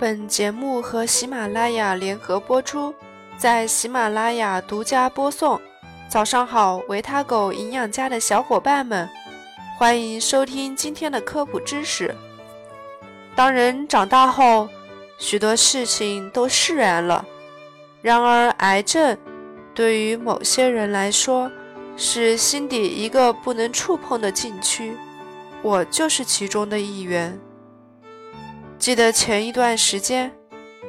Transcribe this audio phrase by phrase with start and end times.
[0.00, 2.94] 本节目和喜马拉雅联合播出，
[3.36, 5.60] 在喜马拉雅独家播送。
[6.08, 9.08] 早上好，维他狗营养家的小伙伴们，
[9.76, 12.14] 欢迎收听今天的科普知识。
[13.34, 14.68] 当人长大后，
[15.18, 17.24] 许多事情都释然了。
[18.00, 19.18] 然而，癌症
[19.74, 21.50] 对于某些人来说，
[21.96, 24.96] 是心底一个不能触碰的禁区。
[25.60, 27.36] 我就是其中的一员。
[28.88, 30.32] 记得前一段时间，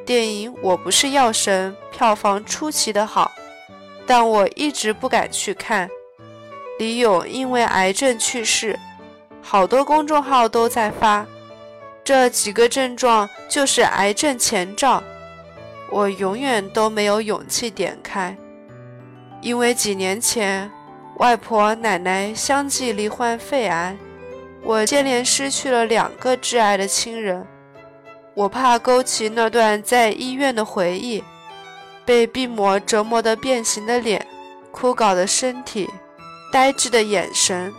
[0.06, 3.30] 电影《我不是药神》票房出奇的好，
[4.08, 5.90] 但我一直不敢去看。
[6.78, 8.80] 李咏因为癌症去世，
[9.42, 11.28] 好多公众号都在发，
[12.02, 15.04] 这几个症状就是癌症前兆。
[15.92, 18.34] 我永远都没有勇气点开，
[19.42, 20.72] 因为几年前
[21.18, 23.98] 外婆奶奶相继罹患肺癌，
[24.64, 27.46] 我接连失去了两个挚爱的亲人。
[28.40, 31.22] 我怕勾起那段在医院的回忆，
[32.06, 34.26] 被病魔折磨得变形的脸、
[34.72, 35.90] 枯槁的身体、
[36.50, 37.74] 呆滞的眼神，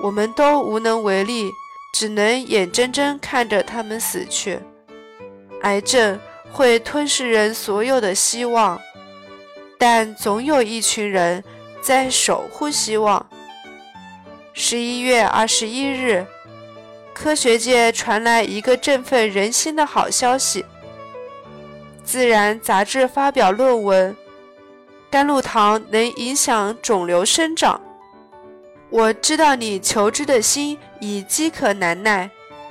[0.00, 1.50] 我们都无能为力，
[1.92, 4.60] 只能眼睁睁看着他们死去。
[5.62, 6.20] 癌症
[6.52, 8.80] 会吞噬人所有的希望，
[9.76, 11.42] 但总有一群人
[11.82, 13.28] 在守护希望。
[14.52, 16.24] 十一月二十一日。
[17.22, 20.62] 科学界传来一个振奋人心的好消息，
[22.02, 24.16] 《自然》杂志发表论文：
[25.10, 27.78] 甘露糖能影响肿瘤生长。
[28.88, 32.30] 我知道你求知的心已饥渴难耐，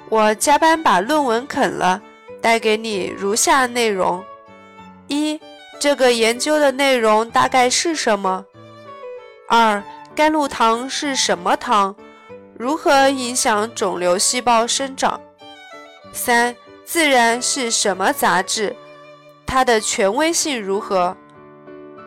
[0.10, 2.02] 我加班把论文啃了，
[2.42, 4.24] 带给你如下内容：
[5.06, 5.40] 一、
[5.80, 8.44] 这个研究的内容大概是什么？
[9.48, 9.84] 二、
[10.16, 11.96] 甘露糖是什么糖？
[12.60, 15.22] 如何影响肿瘤细胞生长？
[16.12, 16.54] 三、
[16.84, 18.76] 自然是什么杂志？
[19.46, 21.16] 它的权威性如何？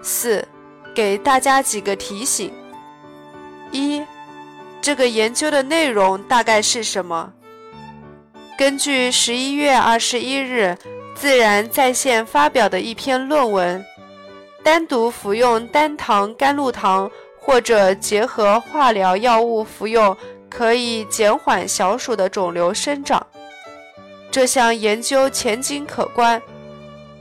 [0.03, 0.47] 四、
[0.95, 2.53] 给大家几个提醒：
[3.71, 4.05] 一、
[4.83, 7.33] 这个研究的内容大概是什么？
[8.59, 10.77] 根据十一月二十一日
[11.15, 13.83] 《自然》在线发表的一篇论文，
[14.63, 17.11] 单独服用单糖甘露糖
[17.41, 20.15] 或者结合化疗药物服用。
[20.55, 23.27] 可以减缓小鼠的肿瘤生长，
[24.31, 26.41] 这项研究前景可观，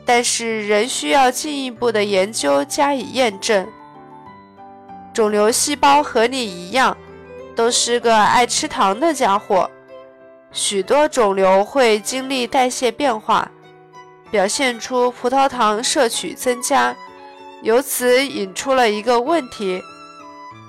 [0.06, 3.66] 但是仍需要进一步的研究加以验证。
[5.14, 6.96] 肿瘤细胞和你一样，
[7.56, 9.70] 都是个爱吃糖的家伙，
[10.52, 13.50] 许多肿瘤会经历代谢变化，
[14.30, 16.94] 表现出葡萄糖摄取增加，
[17.62, 19.82] 由此引出了一个问题。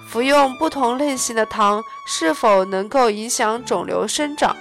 [0.08, 4.56] 服用不同类型的糖是否能够影响肿瘤生长？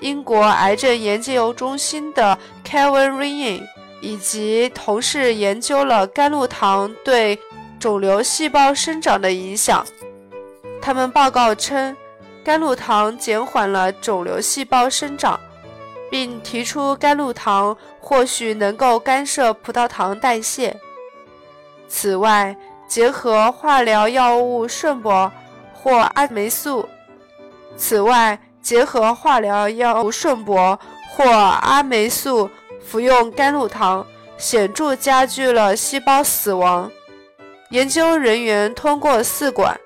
[0.00, 3.62] 英国癌症研究中心的 Kevin Ryan
[4.00, 7.38] 以及同事研究了甘露糖对
[7.80, 9.84] 肿瘤细胞生长的影响。
[10.80, 11.96] 他们报告称，
[12.44, 15.40] 甘露糖减缓了肿瘤细胞生长，
[16.10, 20.76] 并提出甘露糖或许能够干涉葡萄糖代谢。
[21.88, 22.54] 此外，
[22.88, 25.30] 结合化疗药物顺铂
[25.72, 26.88] 或阿霉素。
[27.76, 30.78] 此外，结合化疗药物顺铂
[31.10, 32.50] 或阿霉素
[32.84, 34.06] 服用甘露糖，
[34.38, 36.90] 显著加剧了细胞死亡。
[37.70, 39.78] 研究人员通过试管、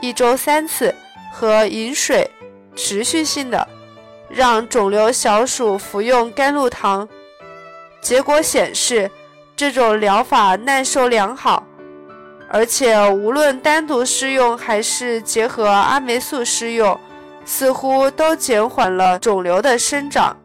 [0.00, 0.94] 一周三次
[1.32, 2.30] 和饮水，
[2.74, 3.68] 持续性的
[4.28, 7.06] 让肿瘤小鼠服用甘露糖。
[8.00, 9.10] 结果显示，
[9.54, 11.65] 这种疗法耐受良好。
[12.48, 16.98] 而且，无论单独施用还是结合阿霉素施用，
[17.44, 20.36] 似乎都减缓了肿瘤的生长。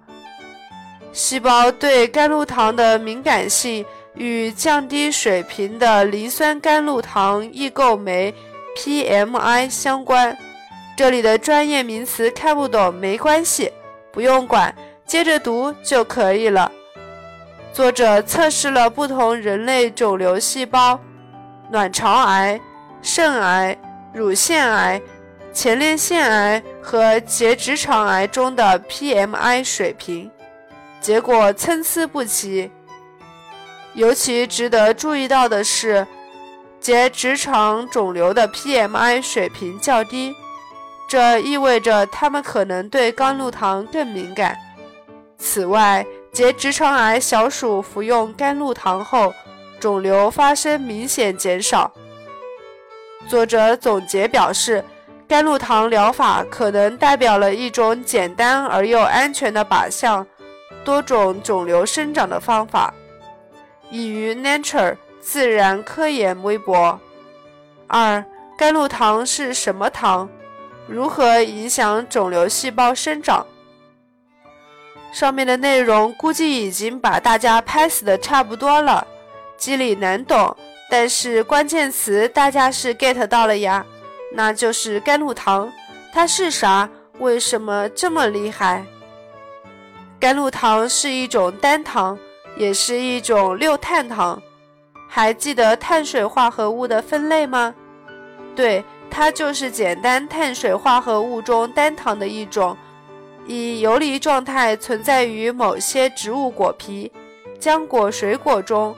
[1.13, 8.33] 细胞对甘露糖的敏感性与降低水平的磷酸甘露糖异构酶
[8.77, 10.35] （PMI） 相关。
[10.97, 13.71] 这里的专业名词看不懂没关系，
[14.11, 14.73] 不用管，
[15.05, 16.71] 接着读就可以了。
[17.73, 20.99] 作者测试了不同人类肿瘤细胞。
[21.71, 22.59] 卵巢癌、
[23.01, 23.77] 肾癌、
[24.13, 25.01] 乳腺癌、
[25.53, 30.29] 前列腺癌和结直肠癌中的 PMI 水平，
[30.99, 32.69] 结果参差不齐。
[33.93, 36.05] 尤其值得注意到的是，
[36.81, 40.35] 结直肠肿瘤的 PMI 水平较低，
[41.07, 44.57] 这意味着它们可能对甘露糖更敏感。
[45.37, 49.33] 此外，结直肠癌小鼠服用甘露糖后。
[49.81, 51.91] 肿瘤发生明显减少。
[53.27, 54.85] 作者总结表示，
[55.27, 60.25] 甘露糖疗法可能代表了一种简单而又安全的靶向，
[60.85, 62.93] 多种肿瘤生长的方法，
[63.89, 66.99] 已于 Nature 自然科研微博。
[67.87, 68.23] 二、
[68.55, 70.29] 甘露糖是什么糖？
[70.87, 73.47] 如何影响肿瘤细胞生长？
[75.11, 79.05] 上面的内容估计已经把大家拍死的差不多了，
[79.61, 80.57] 机理难懂，
[80.89, 83.85] 但是关键词大家是 get 到了呀，
[84.33, 85.71] 那就是甘露糖，
[86.11, 86.89] 它是啥？
[87.19, 88.83] 为什么这么厉害？
[90.19, 92.17] 甘露糖是一种单糖，
[92.57, 94.41] 也是一种六碳糖。
[95.07, 97.75] 还记得碳水化合物的分类吗？
[98.55, 102.75] 对，它就是简单碳水化合物中单糖的一种。
[103.45, 107.11] 以游离状态存在于某些植物果皮、
[107.59, 108.95] 浆果、水果中，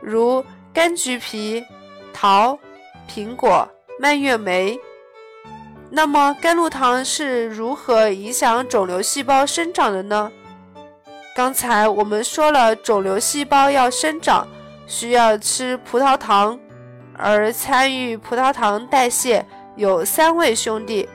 [0.00, 0.44] 如
[0.74, 1.64] 柑橘皮、
[2.12, 2.58] 桃、
[3.08, 3.68] 苹果、
[3.98, 4.78] 蔓越莓。
[5.90, 10.30] 那么，甘露糖是如何影响肿瘤细胞生长的呢？
[11.34, 14.46] 刚才我们说了，肿瘤细胞要生长，
[14.86, 16.58] 需要吃葡萄糖，
[17.16, 19.44] 而参与葡萄糖代谢
[19.76, 21.08] 有三位兄弟，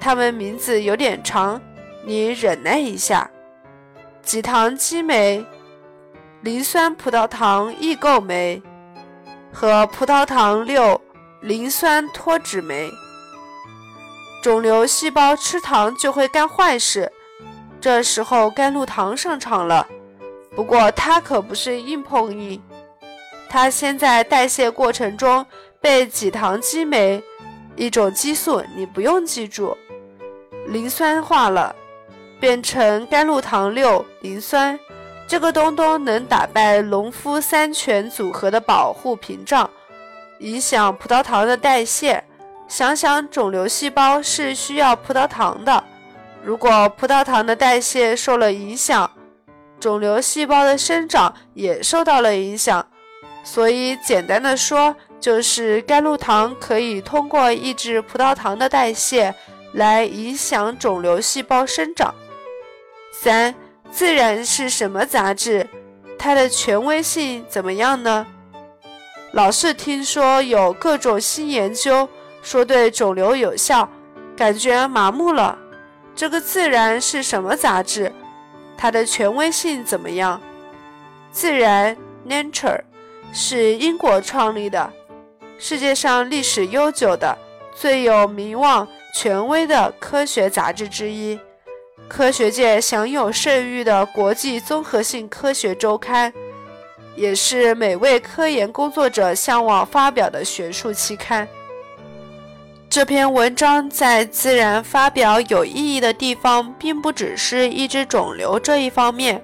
[0.00, 1.60] 他们名字有点长。
[2.04, 3.30] 你忍耐一下，
[4.22, 5.44] 己糖激酶、
[6.42, 8.62] 磷酸葡萄糖异构酶
[9.52, 10.98] 和葡萄糖六
[11.42, 12.90] 磷酸脱脂酶。
[14.42, 17.12] 肿瘤细胞吃糖就会干坏事，
[17.78, 19.86] 这时候甘露糖上场了。
[20.56, 22.62] 不过它可不是硬碰硬，
[23.50, 25.44] 它先在代谢过程中
[25.78, 27.22] 被己糖激酶
[27.76, 29.76] 一种激素，你不用记住，
[30.68, 31.76] 磷酸化了。
[32.40, 34.80] 变成甘露糖六磷酸，
[35.30, 39.70] 这个东东能打败农夫山泉组合的保护屏障，
[40.40, 42.24] 影响葡萄糖的代谢。
[42.66, 45.84] 想想肿瘤细胞是需要葡萄糖的，
[46.42, 49.08] 如果葡萄糖的代谢受了影响，
[49.78, 52.84] 肿瘤细胞的生长也受到了影响。
[53.44, 59.32] 所以简单的说，就是甘露糖可以通过抑制葡萄糖的代谢
[59.74, 62.12] 来影响肿瘤细胞生长。
[63.12, 63.54] 三，
[63.90, 65.68] 自然是什么杂志？
[66.18, 68.26] 它的权威性怎么样呢？
[69.32, 72.08] 老是听说有各种新研究
[72.42, 73.88] 说对肿瘤有效，
[74.36, 75.58] 感觉麻木了。
[76.14, 78.12] 这个自然是什么杂志？
[78.76, 80.40] 它的权威性怎么样？
[81.32, 81.96] 自然
[82.26, 82.80] （Nature）
[83.32, 84.92] 是英国创立的，
[85.58, 87.36] 世界上历史悠久的、
[87.74, 91.38] 最有名望、权威的科学杂志之一。
[92.10, 96.30] 科学界享有盛誉的国际综合性科学周刊，
[97.14, 101.46] 也是每位科研工作者向往发表的学术期刊。
[102.88, 109.40] 这篇文章在《自然》发表有意义的地方，并不只是抑制肿瘤这一方面。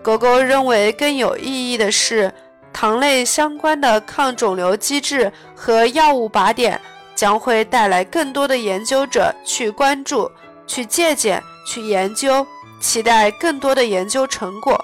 [0.00, 2.32] 狗狗认为更有意义的是，
[2.72, 6.80] 糖类相关的抗肿瘤机制和药物靶点
[7.16, 10.30] 将会带来更多的研究者去关注。
[10.70, 12.46] 去借鉴，去研究，
[12.80, 14.80] 期待更多的研究成果。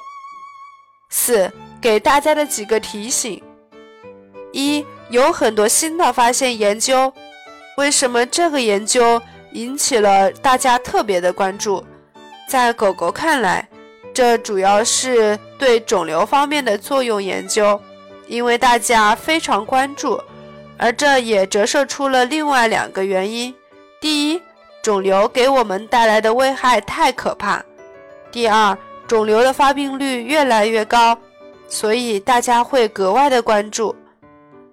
[1.10, 1.48] 四，
[1.80, 3.40] 给大家的几个提醒：
[4.52, 7.12] 一，有很多新的发现研究。
[7.76, 11.84] 为什么这个研究引起了大家特别的关注？
[12.48, 13.68] 在狗狗看来，
[14.12, 17.80] 这主要是对肿瘤方面的作用研究，
[18.26, 20.20] 因为大家非常关注，
[20.76, 23.54] 而这也折射出了另外两个原因：
[24.00, 24.42] 第一，
[24.86, 27.60] 肿瘤给我们带来的危害太可怕。
[28.30, 28.78] 第二，
[29.08, 31.18] 肿瘤的发病率越来越高，
[31.66, 33.96] 所以大家会格外的关注。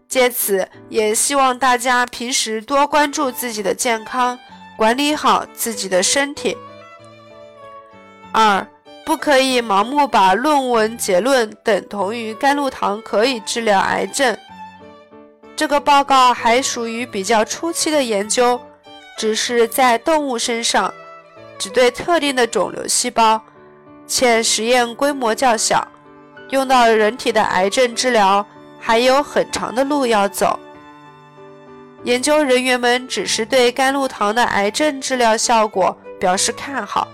[0.08, 4.38] 借此，也希望大家平时多关注自己的健康，
[4.78, 6.56] 管理好自己的身体。
[8.32, 8.68] 二，
[9.04, 14.38] 不可以盲目把论文结论等同于甘露糖可以治疗癌症。
[15.56, 18.62] 这个报告还属于比较初期的研究。
[19.18, 20.94] 只是在动物身上，
[21.58, 23.42] 只对特定的肿瘤细胞，
[24.08, 25.88] 且实验规模较小，
[26.50, 28.46] 用到人体的癌症治疗
[28.80, 30.60] 还有很长的路要走。
[32.04, 37.08] 研究人员们只是对甘露糖的癌症治疗效果表示看好。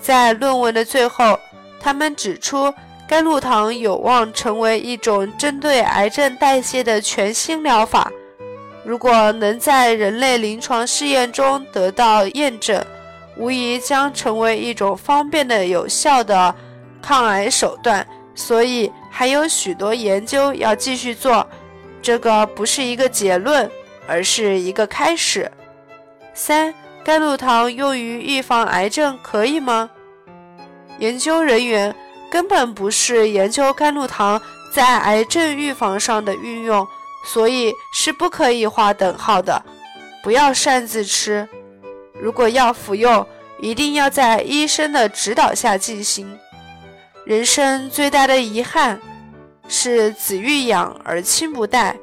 [0.00, 1.36] 在论文的最后，
[1.80, 2.72] 他们指出
[3.08, 8.12] 甘露糖有望成为一种针对癌症代谢的全新疗法。
[8.86, 12.80] 如果能在人类临床试验中得到验证，
[13.36, 16.54] 无疑将成为一种方便的、有效的
[17.02, 18.06] 抗癌手段。
[18.32, 21.44] 所以还有许多研究要继续做。
[22.00, 23.68] 这个不是一个结论，
[24.06, 25.50] 而是一个开始。
[26.32, 29.90] 三，甘露糖用于预防癌症可以吗？
[30.98, 31.92] 研究人员
[32.30, 34.40] 根本不是研究甘露糖
[34.70, 36.86] 在癌症预防上的运用，
[37.26, 39.62] 所以是不可以划等号的。
[40.22, 41.46] 不要擅自吃，
[42.14, 43.26] 如果要服用，
[43.60, 46.38] 一定要在医生的指导下进行。
[47.24, 49.00] 人生最大的遗憾
[49.68, 51.96] 是子欲养而亲不待，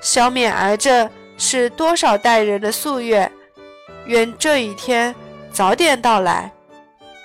[0.00, 3.30] 消灭癌症是多少代人的夙愿。
[4.06, 5.14] 愿这一天
[5.52, 6.50] 早点到来。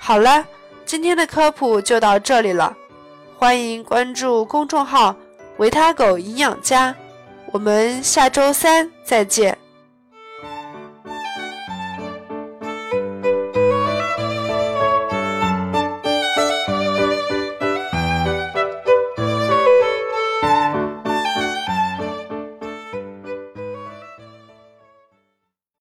[0.00, 0.44] 好了，
[0.84, 2.76] 今天的科普就到这里了，
[3.36, 5.16] 欢迎关注公众号
[5.58, 6.94] “维他狗营养家”，
[7.52, 9.56] 我们下周三再见。